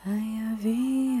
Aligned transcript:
Ayavihamanayam 0.00 1.20